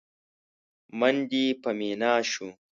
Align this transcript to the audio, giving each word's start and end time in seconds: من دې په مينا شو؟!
من 0.99 1.15
دې 1.29 1.45
په 1.61 1.69
مينا 1.79 2.13
شو؟! 2.31 2.47